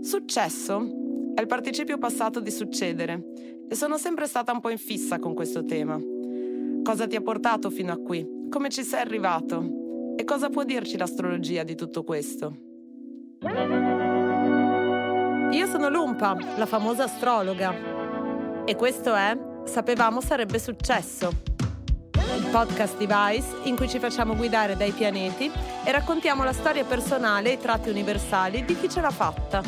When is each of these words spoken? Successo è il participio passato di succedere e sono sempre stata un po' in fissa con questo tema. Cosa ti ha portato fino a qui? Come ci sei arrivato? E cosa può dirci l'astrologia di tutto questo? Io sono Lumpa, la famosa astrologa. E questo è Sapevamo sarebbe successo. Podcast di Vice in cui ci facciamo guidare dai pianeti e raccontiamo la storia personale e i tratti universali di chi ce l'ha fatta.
Successo 0.00 1.32
è 1.34 1.40
il 1.40 1.46
participio 1.46 1.98
passato 1.98 2.40
di 2.40 2.50
succedere 2.50 3.32
e 3.68 3.74
sono 3.74 3.98
sempre 3.98 4.26
stata 4.26 4.52
un 4.52 4.60
po' 4.60 4.70
in 4.70 4.78
fissa 4.78 5.18
con 5.18 5.34
questo 5.34 5.64
tema. 5.64 5.98
Cosa 6.82 7.06
ti 7.06 7.16
ha 7.16 7.20
portato 7.20 7.70
fino 7.70 7.92
a 7.92 7.98
qui? 7.98 8.26
Come 8.48 8.68
ci 8.70 8.82
sei 8.82 9.00
arrivato? 9.00 10.14
E 10.16 10.24
cosa 10.24 10.48
può 10.48 10.64
dirci 10.64 10.96
l'astrologia 10.96 11.62
di 11.62 11.74
tutto 11.74 12.02
questo? 12.02 12.56
Io 15.50 15.66
sono 15.66 15.88
Lumpa, 15.88 16.36
la 16.56 16.66
famosa 16.66 17.04
astrologa. 17.04 18.64
E 18.64 18.74
questo 18.76 19.14
è 19.14 19.48
Sapevamo 19.64 20.20
sarebbe 20.20 20.58
successo. 20.58 21.49
Podcast 22.50 22.96
di 22.96 23.06
Vice 23.06 23.68
in 23.68 23.76
cui 23.76 23.88
ci 23.88 23.98
facciamo 23.98 24.34
guidare 24.34 24.76
dai 24.76 24.90
pianeti 24.90 25.50
e 25.84 25.90
raccontiamo 25.92 26.42
la 26.42 26.52
storia 26.52 26.84
personale 26.84 27.50
e 27.50 27.52
i 27.54 27.58
tratti 27.58 27.88
universali 27.88 28.64
di 28.64 28.78
chi 28.78 28.88
ce 28.88 29.00
l'ha 29.00 29.10
fatta. 29.10 29.62